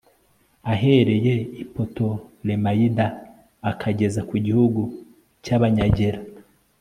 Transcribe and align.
ahereye 0.71 1.33
i 1.61 1.63
putolemayida 1.73 3.05
akageza 3.69 4.21
ku 4.29 4.35
gihugu 4.45 4.81
cy'abanyagera 5.43 6.19